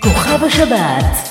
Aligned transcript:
כוכב 0.00 0.44
השבת 0.44 1.29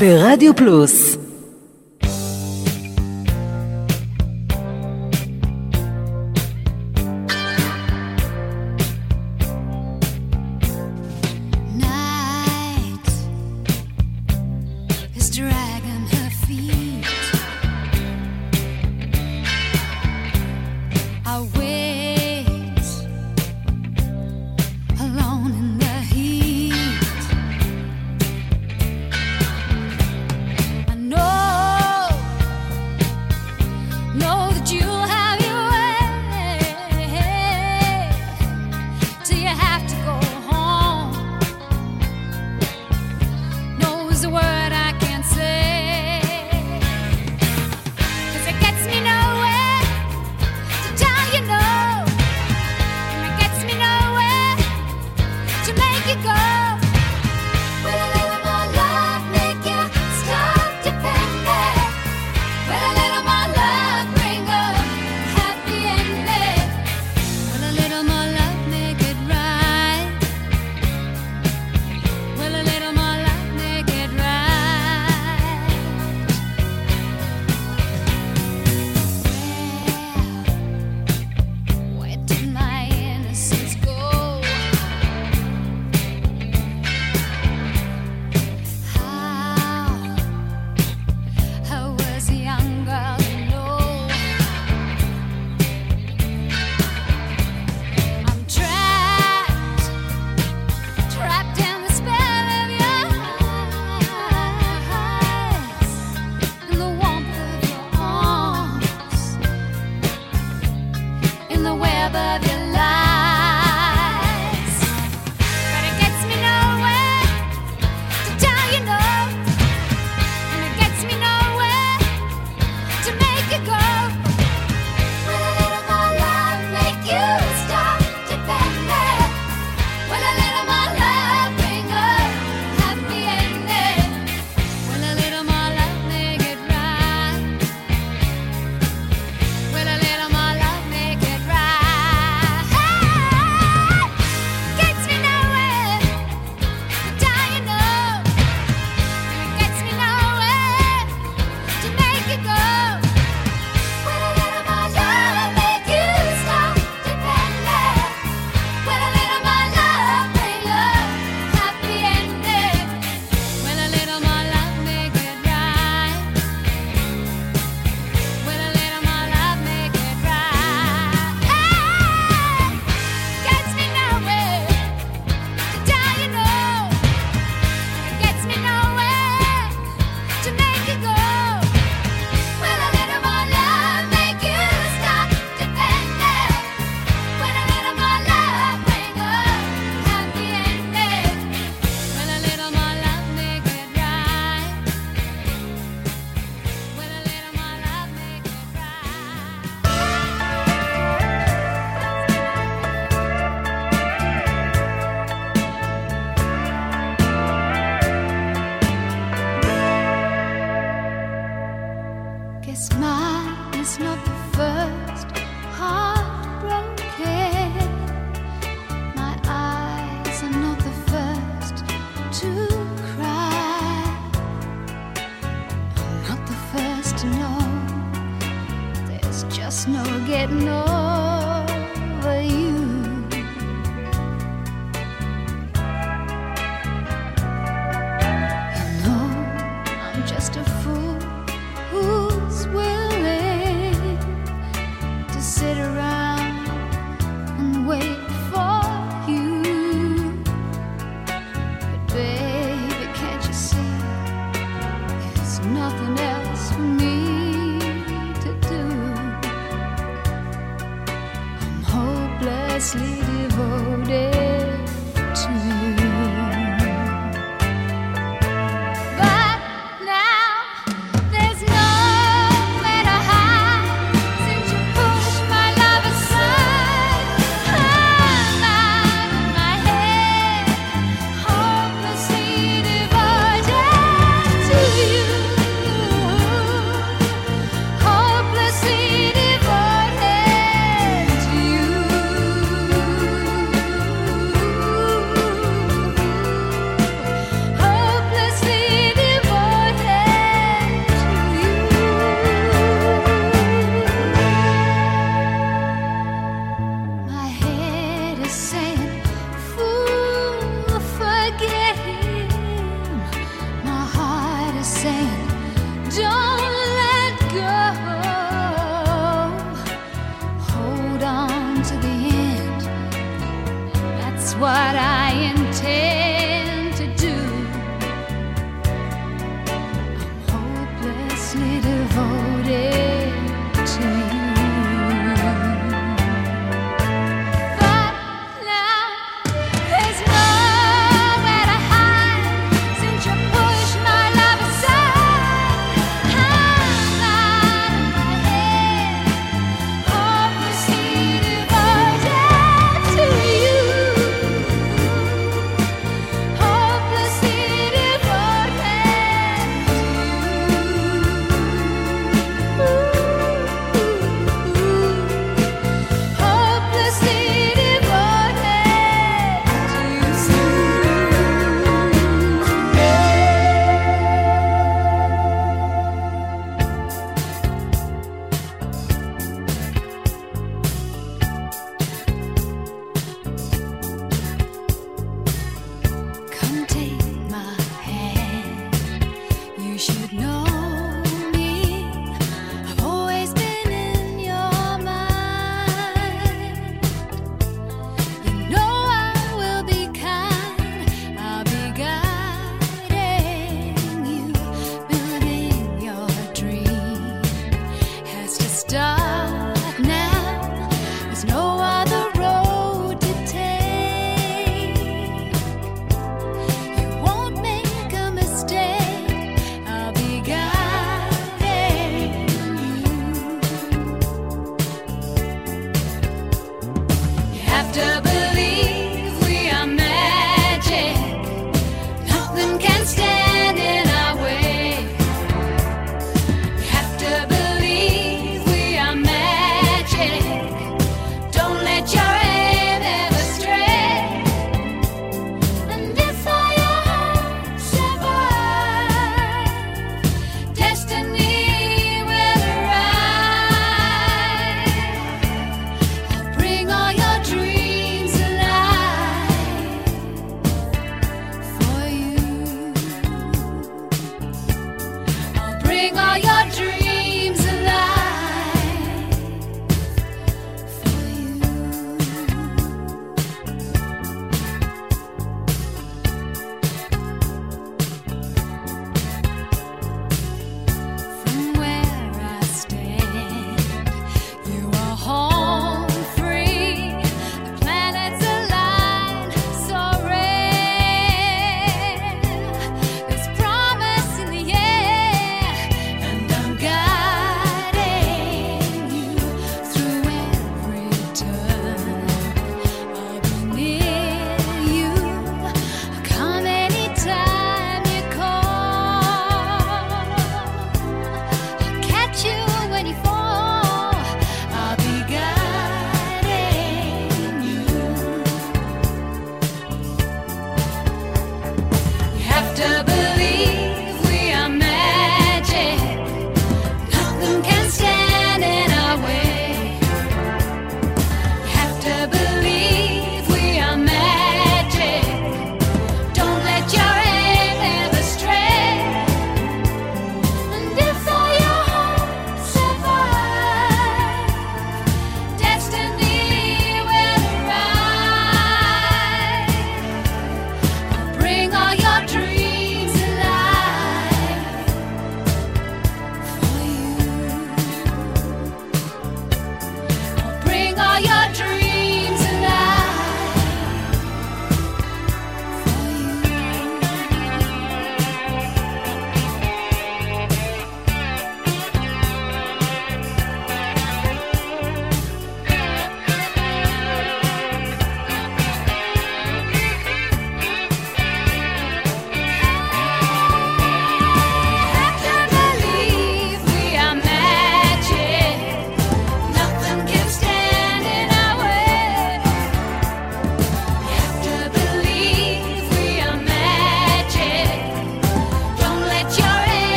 ברדיו 0.00 0.56
פלוס 0.56 1.09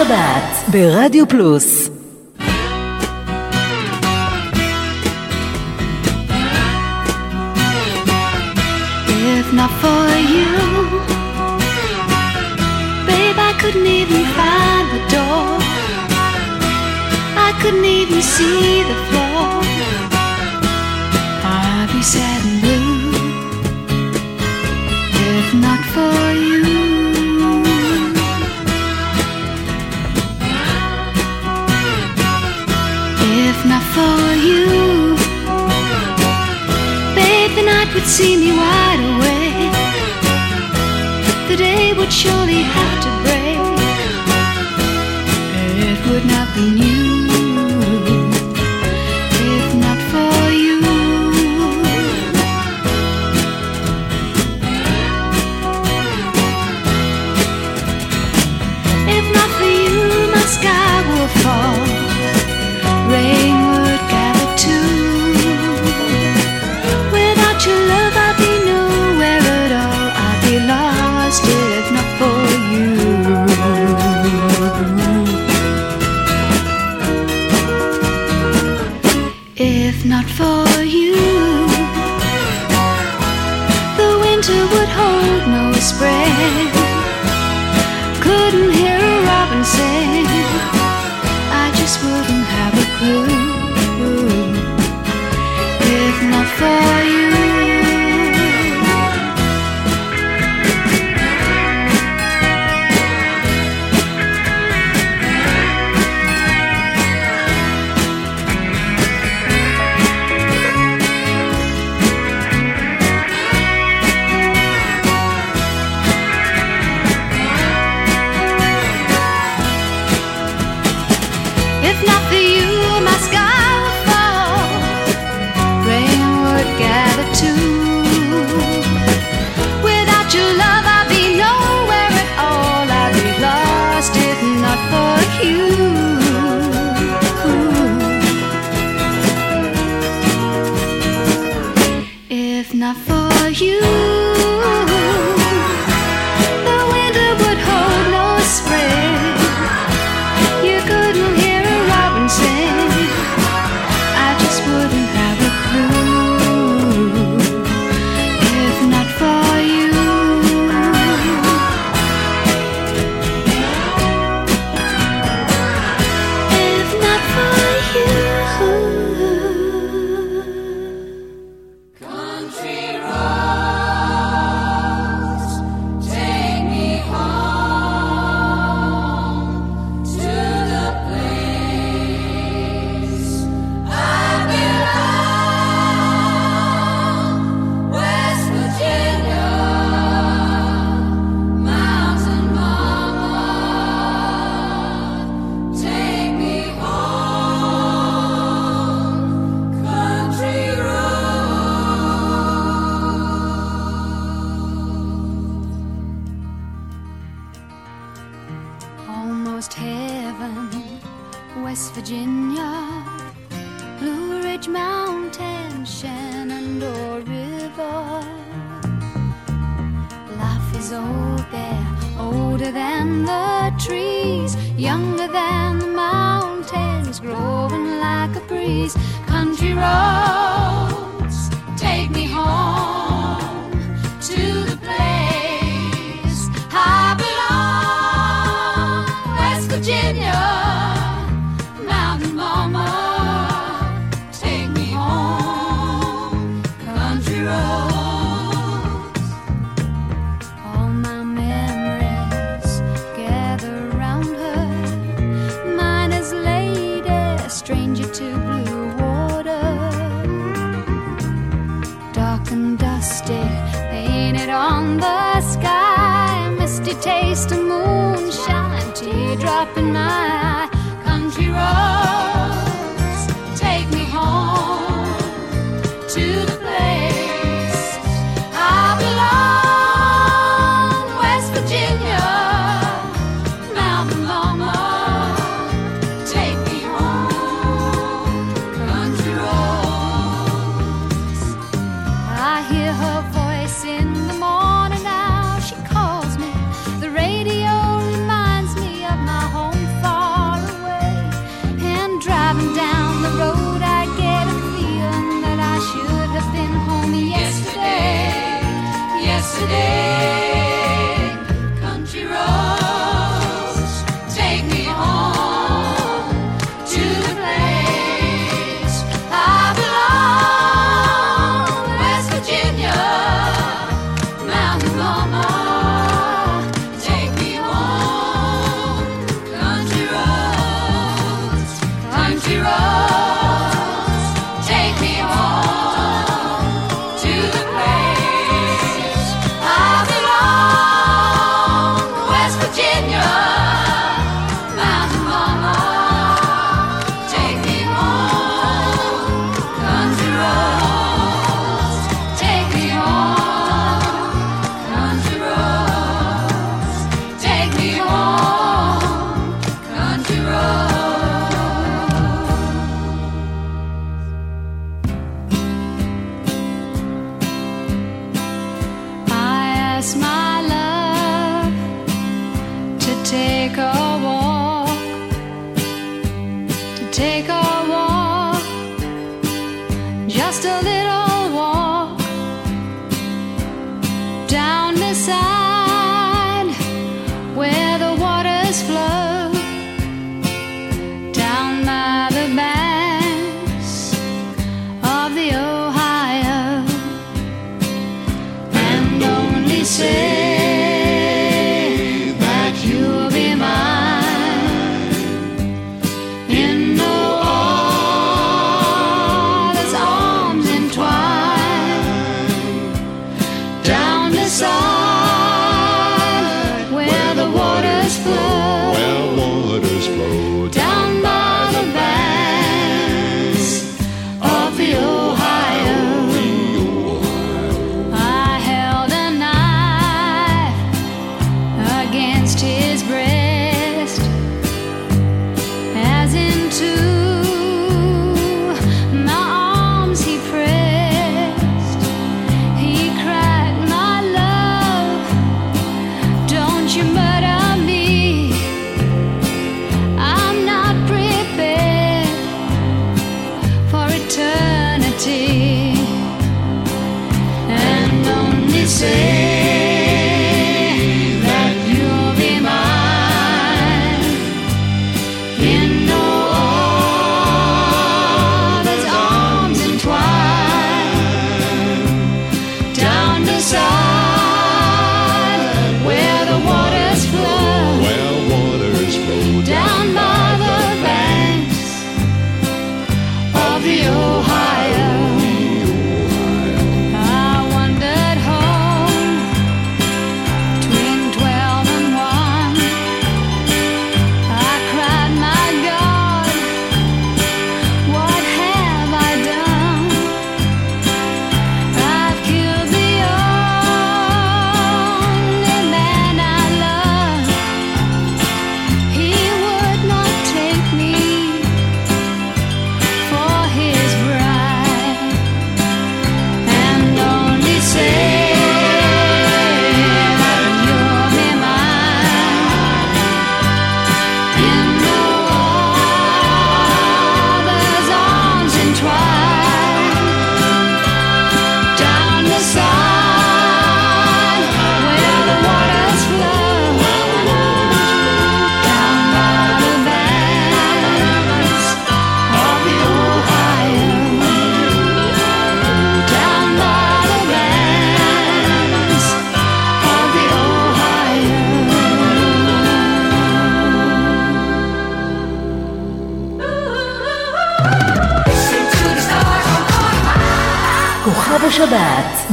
השבת 0.00 0.68
ברדיו 0.72 1.28
פלוס 1.28 1.85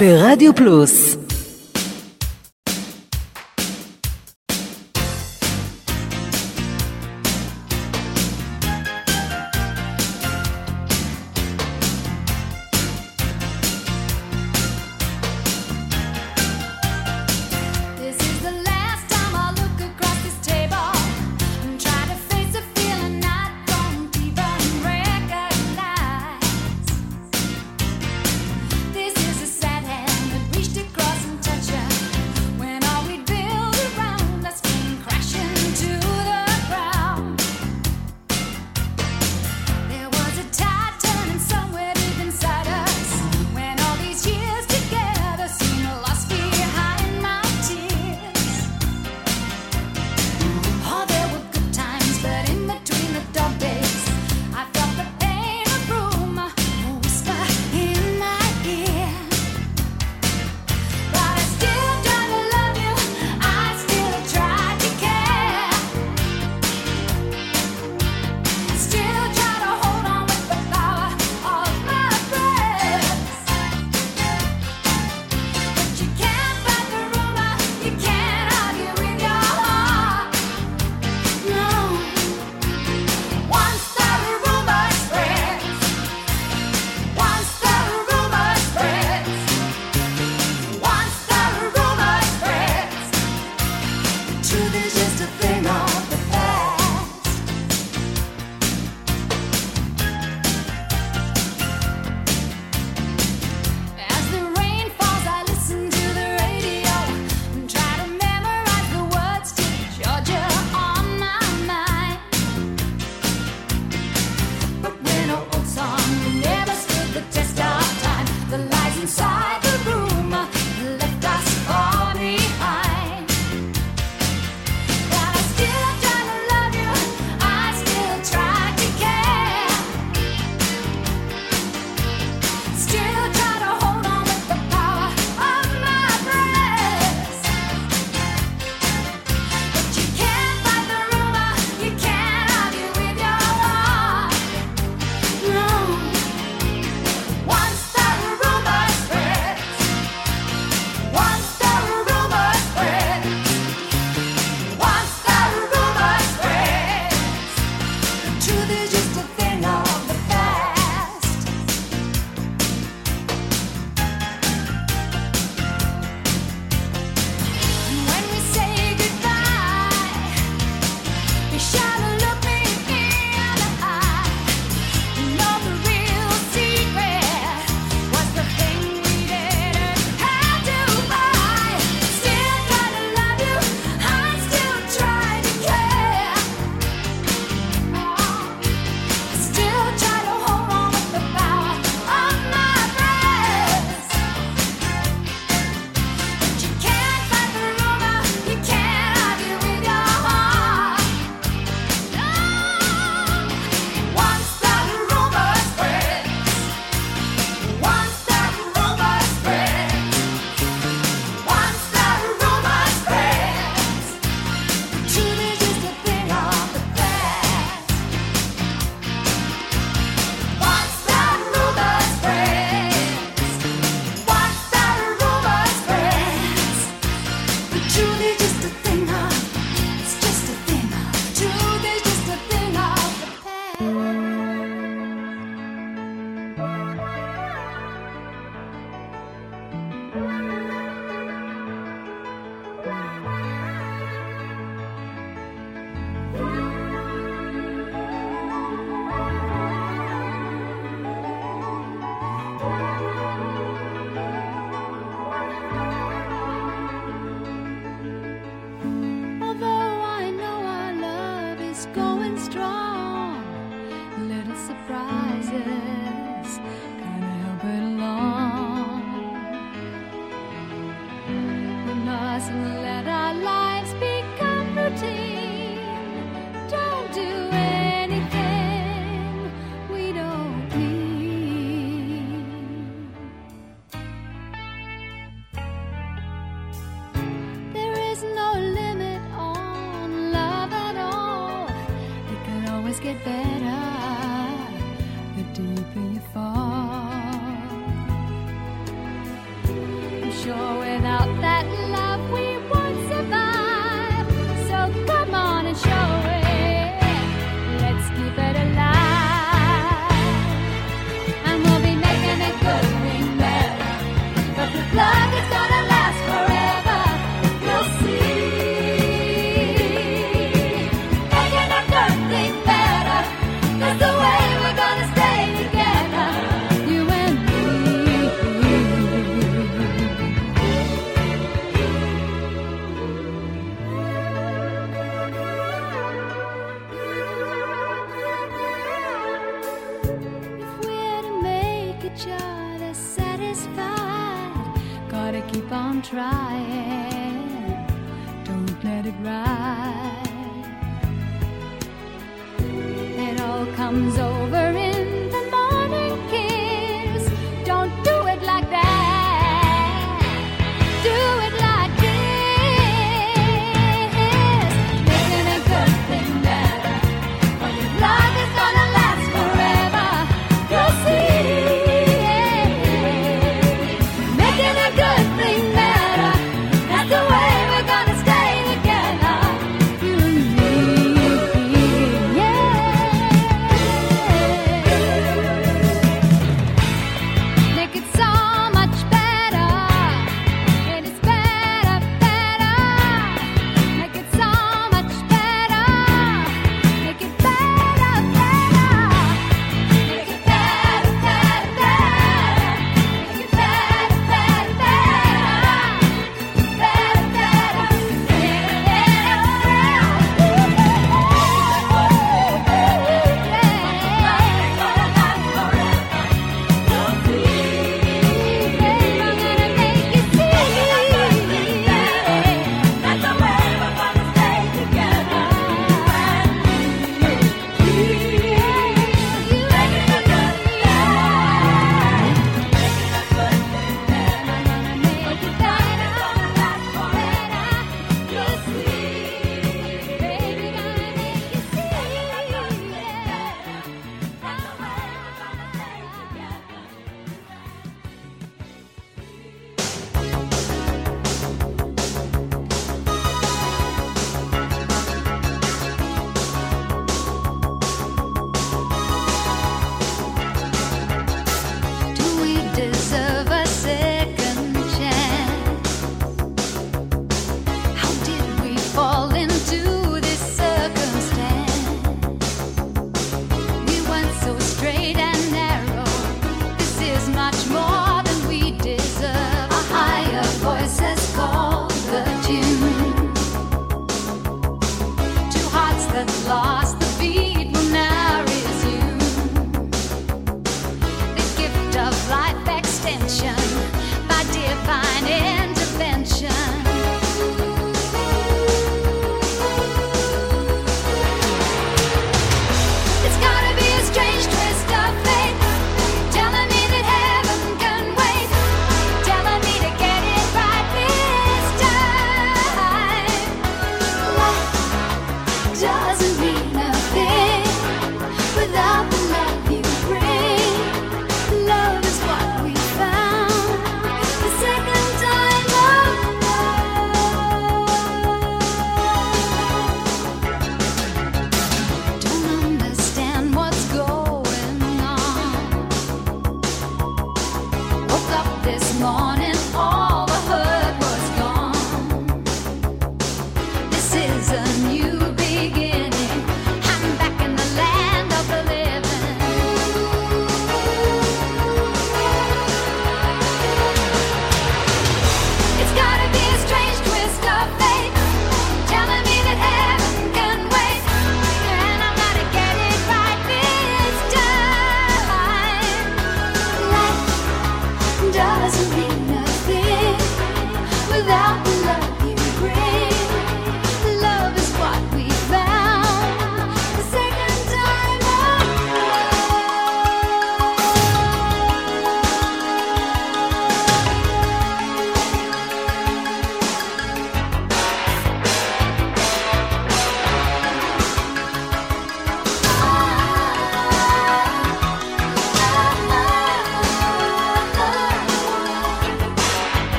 ברדיו 0.00 0.54
פלוס 0.54 1.09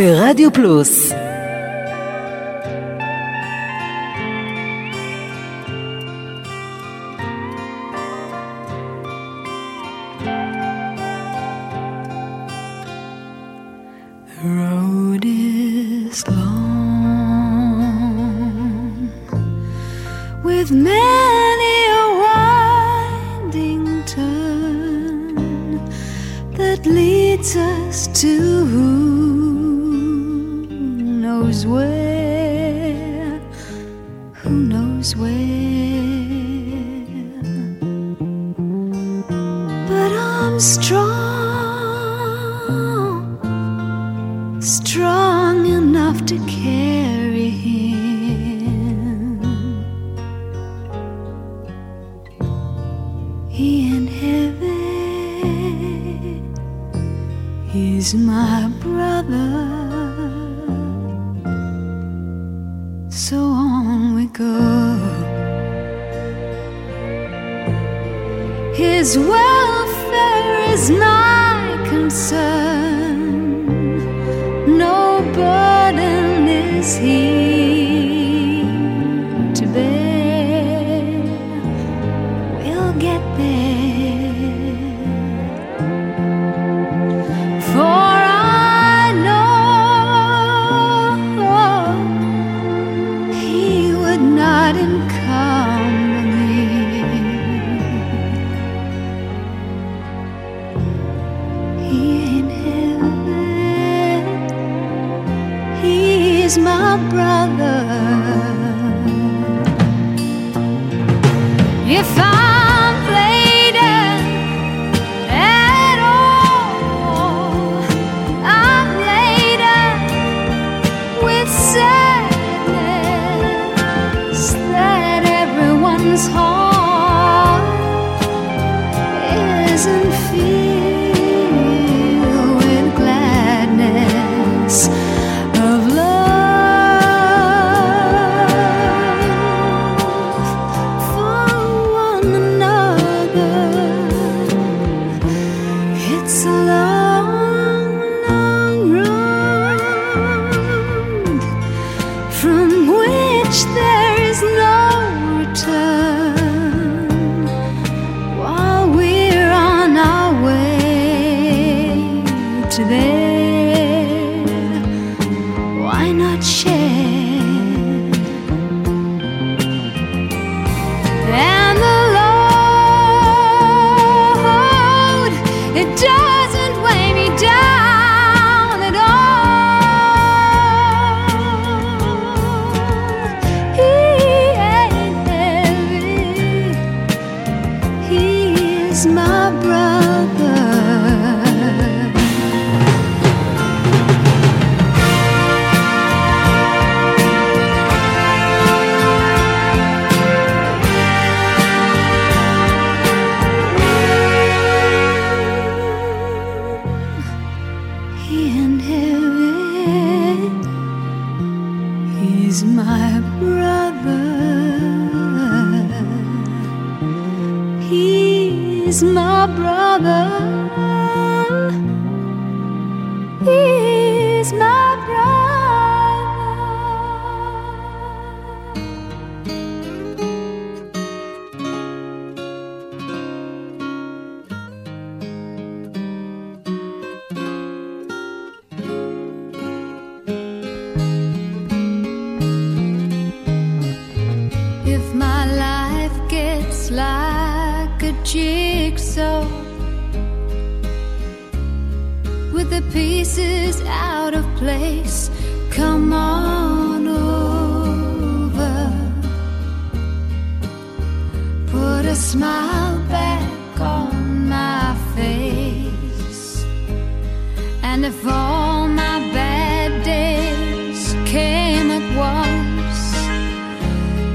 ברדיו 0.00 0.52
פלוס 0.52 1.09
strong 44.61 45.65
enough 45.65 46.23
to 46.27 46.37
carry 46.45 46.80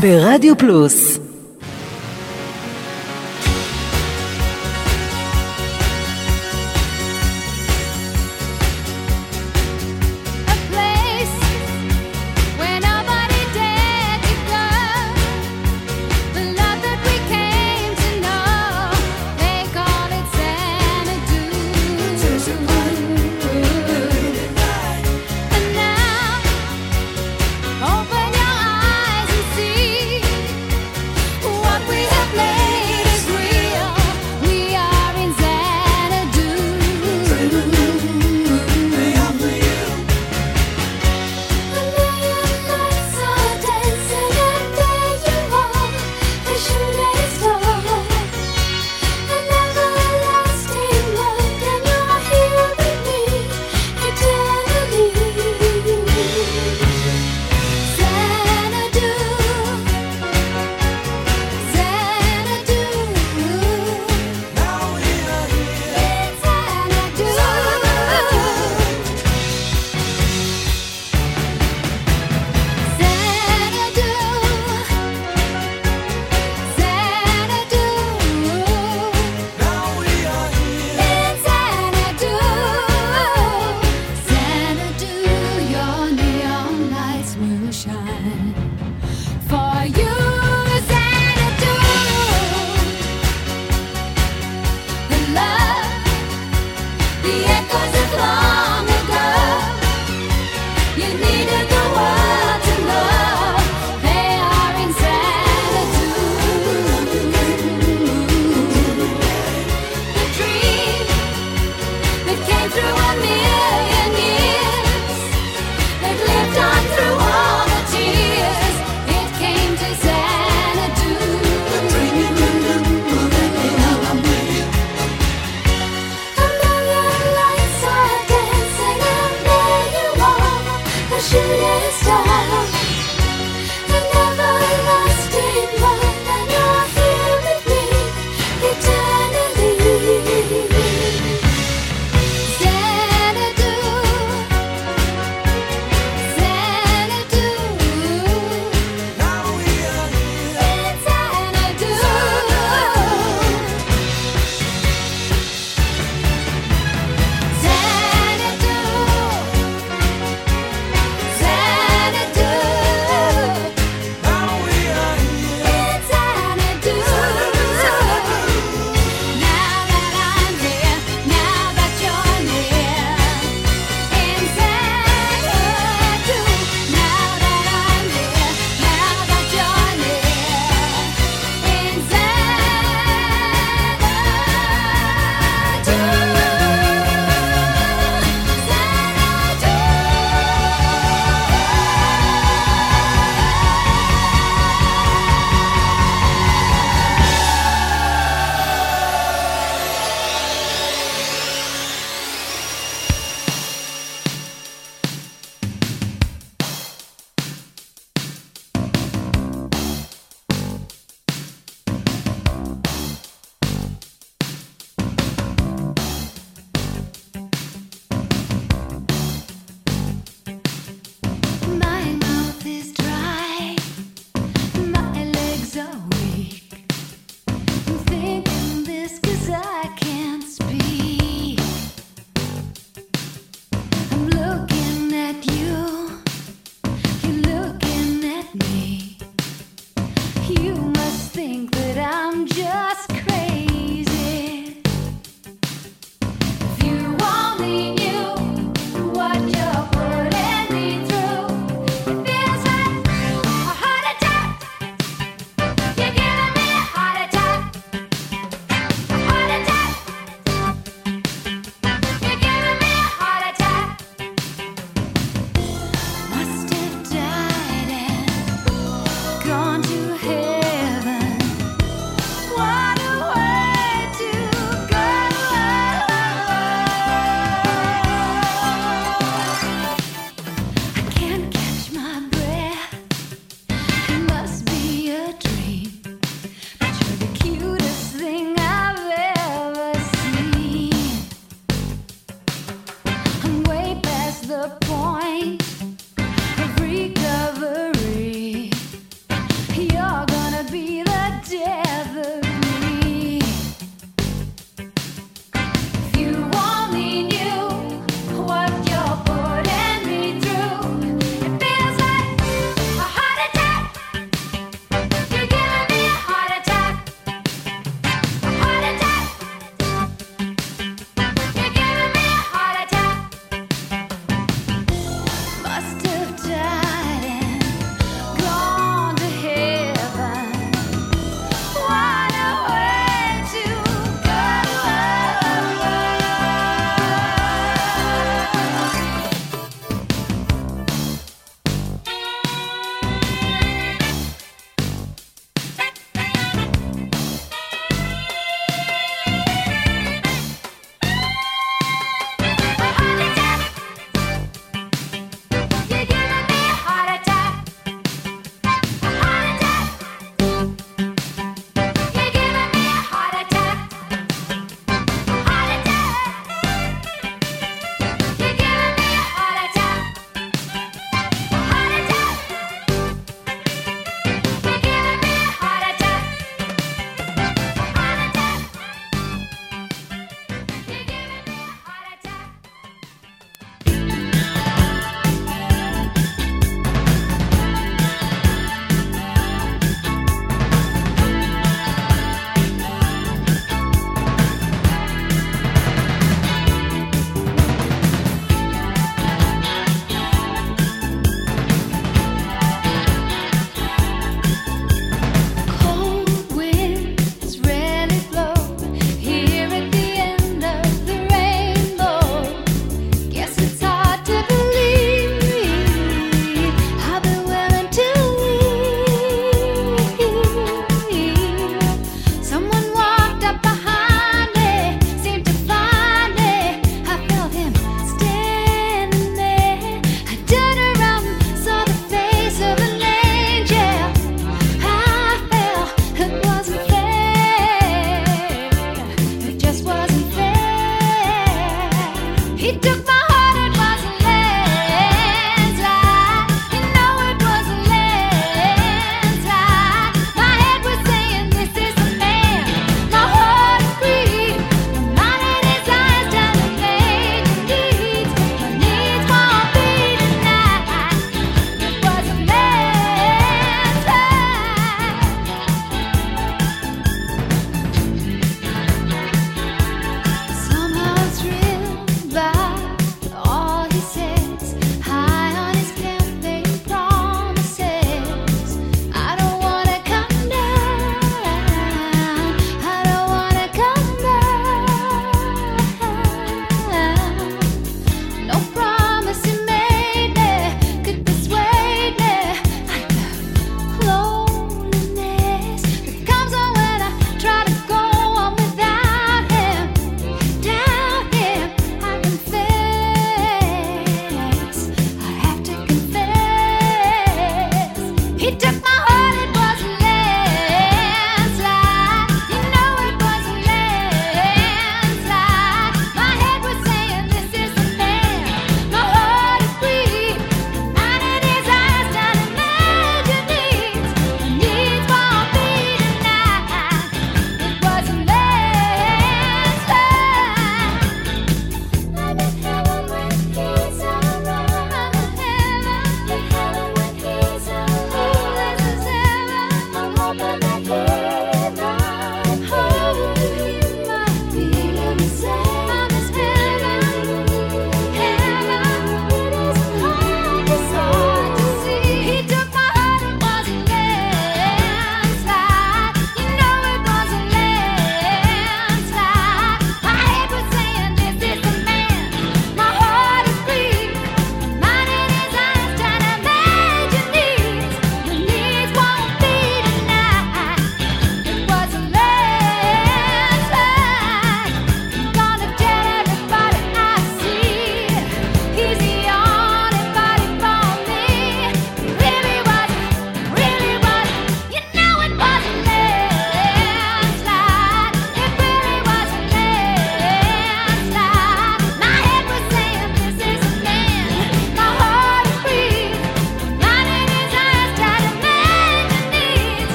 ברדיו 0.00 0.58
פלוס 0.58 1.17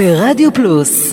ברדיו 0.00 0.52
פלוס 0.52 1.09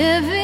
living 0.00 0.39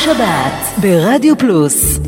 השבת 0.00 0.80
ברדיו 0.80 1.38
פלוס 1.38 1.99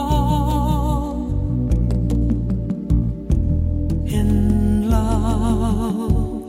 in 4.08 4.90
love. 4.90 6.48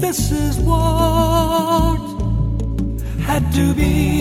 This 0.00 0.32
is 0.32 0.58
what 0.60 2.00
had 3.28 3.52
to 3.52 3.74
be. 3.74 4.19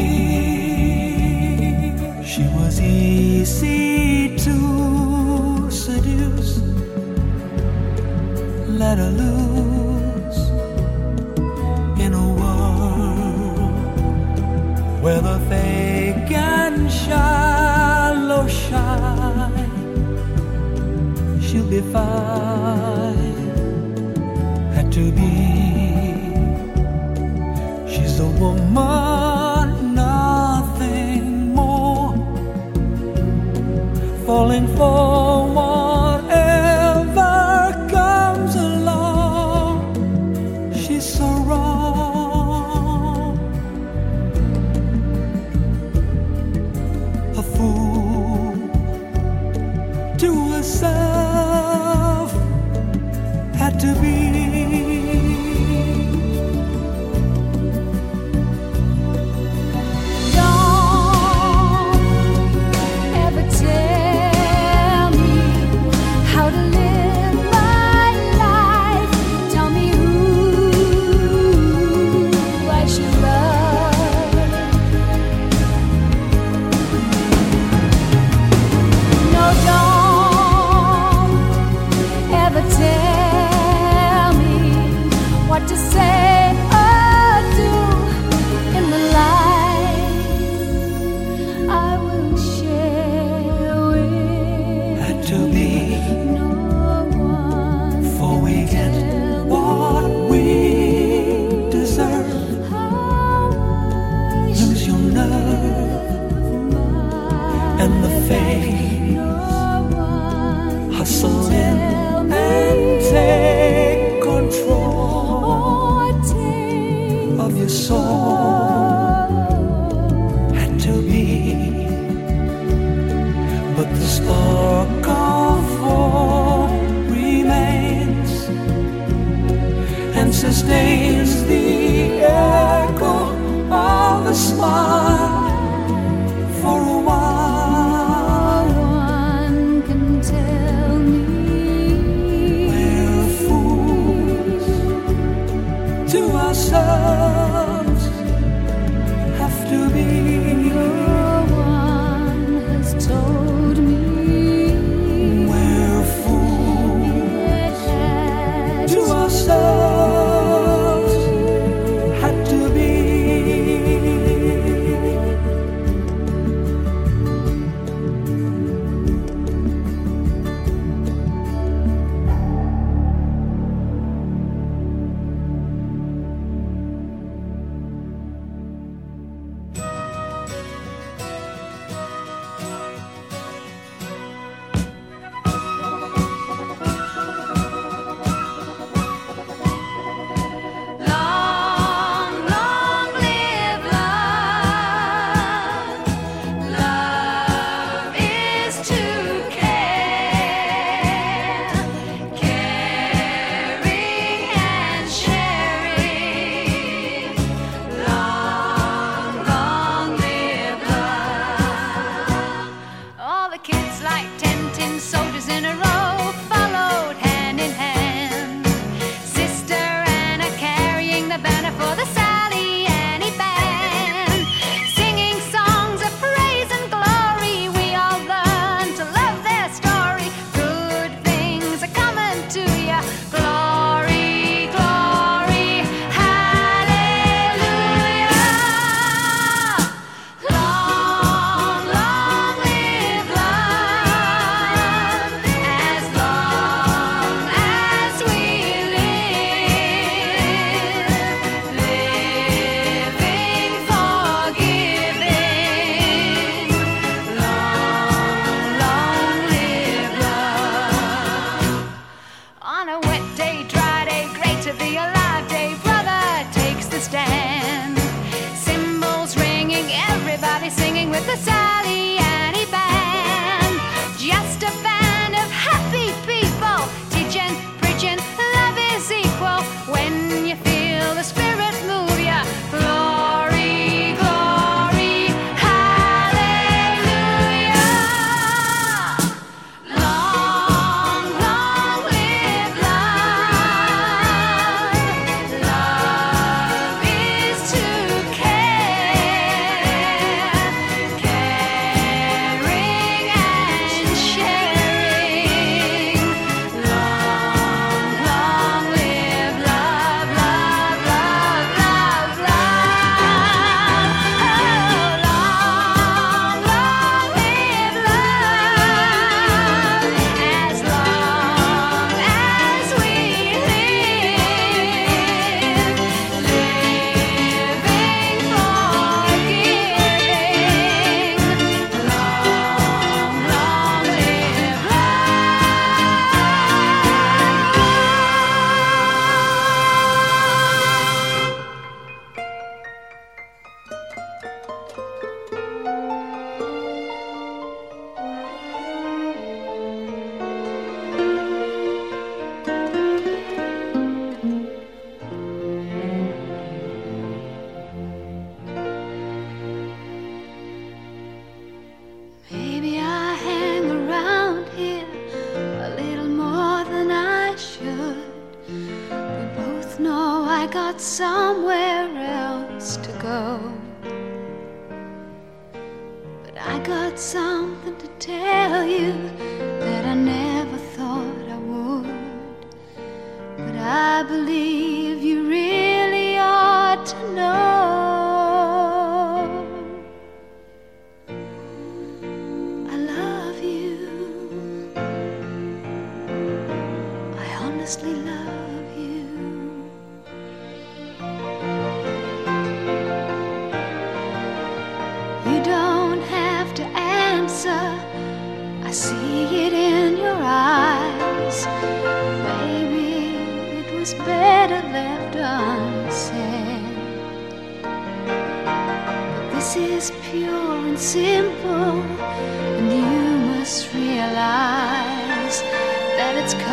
发。 21.91 22.48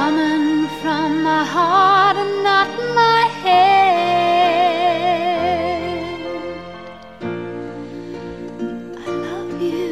coming 0.07 0.69
from 0.81 1.25
my 1.25 1.45
heart 1.45 2.17
and 2.17 2.35
not 2.45 2.69
my 2.95 3.23
head. 3.43 3.67
I 9.05 9.07
love 9.27 9.53
you. 9.61 9.91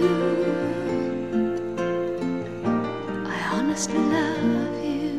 I 3.35 3.39
honestly 3.55 4.03
love 4.17 4.77
you. 4.85 5.11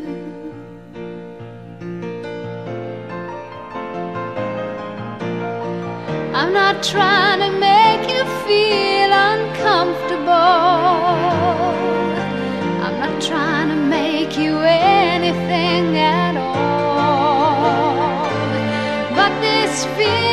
I'm 6.39 6.51
not 6.53 6.75
trying 6.81 7.39
to 7.45 7.49
must 19.75 19.97
be 19.97 20.24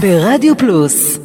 ברדיו 0.00 0.56
פלוס. 0.56 1.19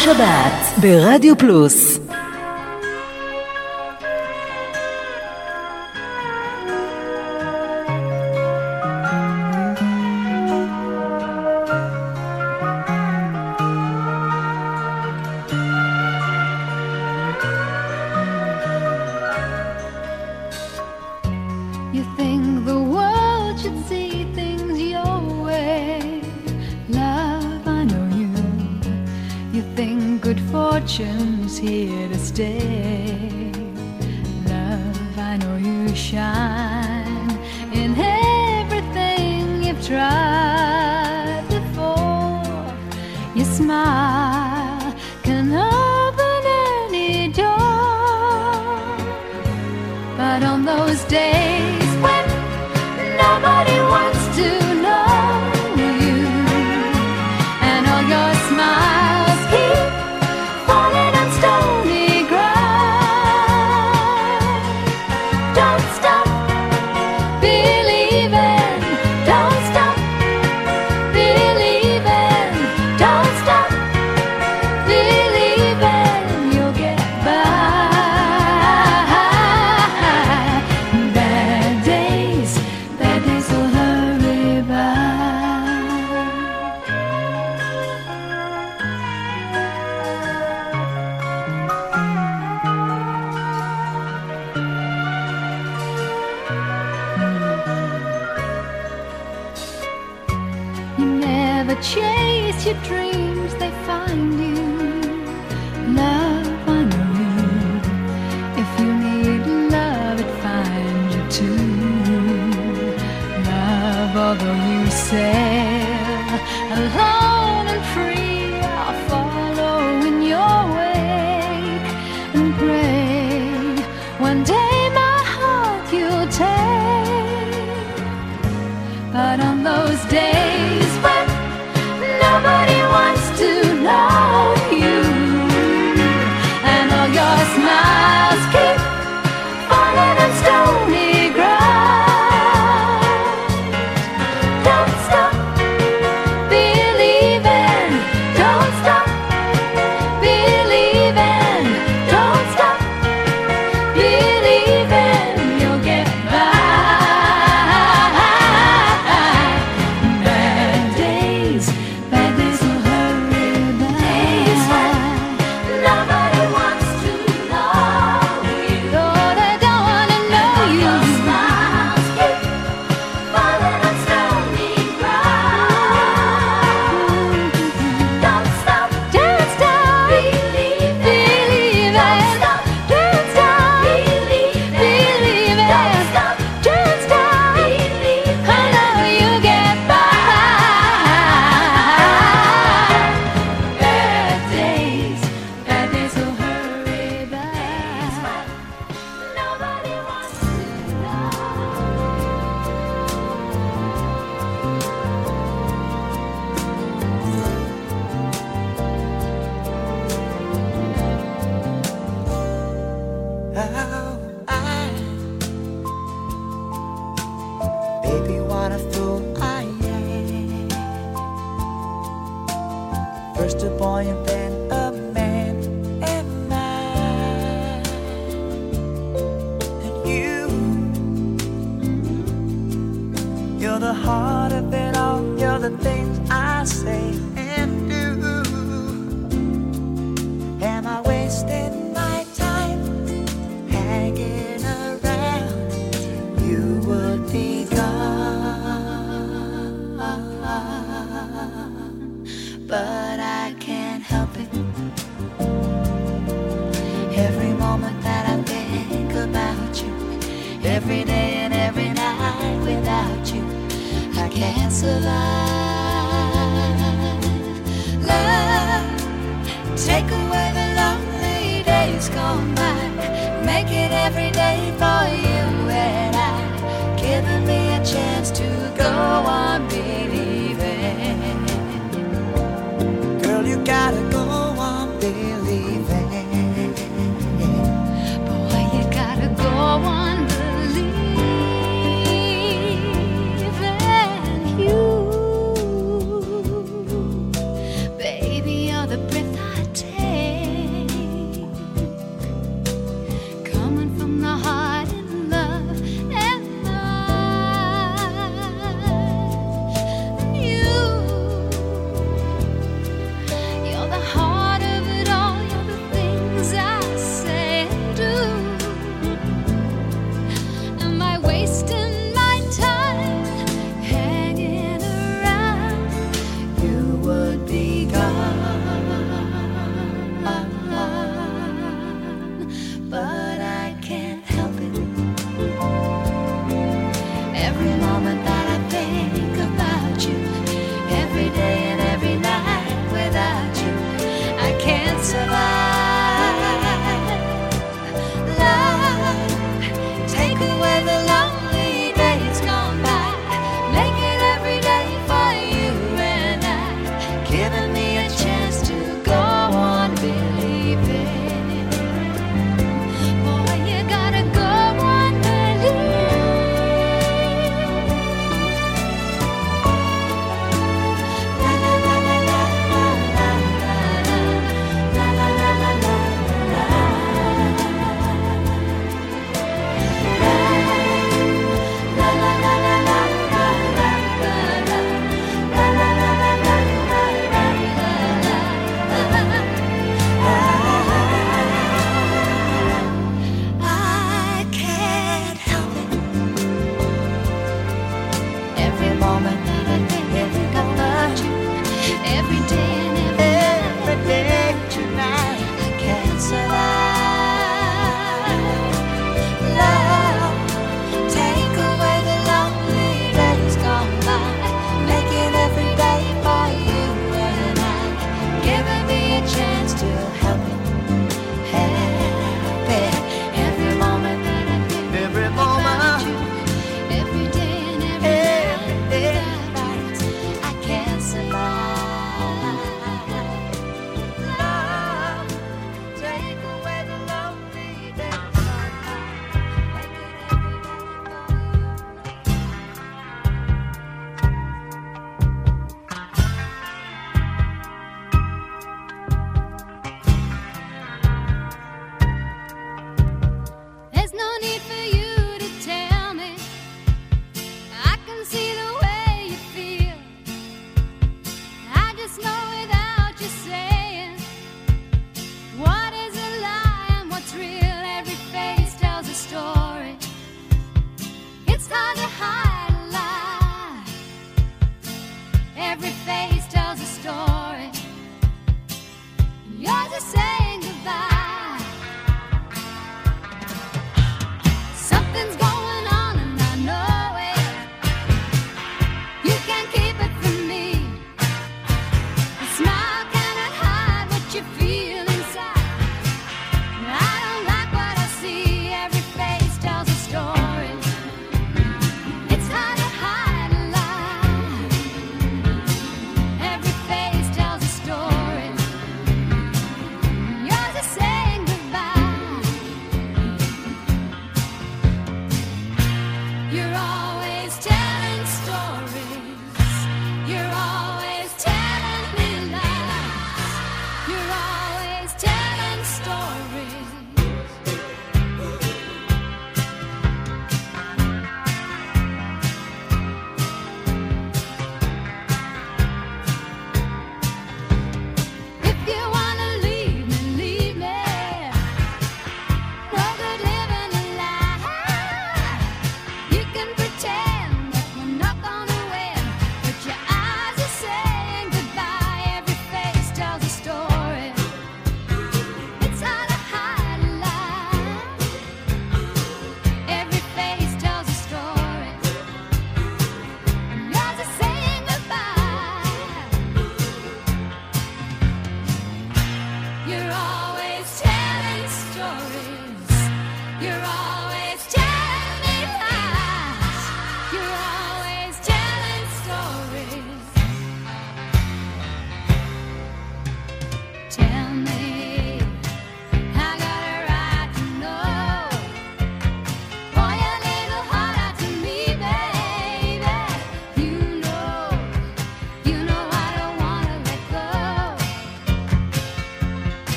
השבת 0.00 0.80
ברדיו 0.80 1.38
פלוס 1.38 1.99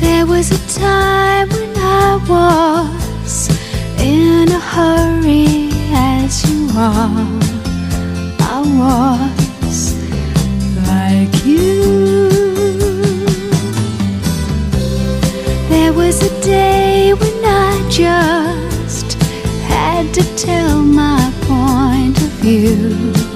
There 0.00 0.26
was 0.26 0.50
a 0.50 0.78
time 0.78 1.48
when 1.48 1.76
I 1.78 2.20
was 2.28 3.48
in 4.02 4.50
a 4.50 4.60
hurry 4.60 5.70
as 5.94 6.44
you 6.46 6.68
are. 6.76 7.26
I 8.40 8.60
was. 8.78 9.27
just 17.98 19.20
had 19.64 20.14
to 20.14 20.22
tell 20.36 20.80
my 20.80 21.32
point 21.48 22.16
of 22.16 22.30
view. 22.38 23.27